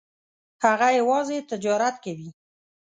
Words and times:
هغه 0.63 0.87
یوازې 0.99 1.37
تجارت 1.51 1.95
کوي. 2.03 2.29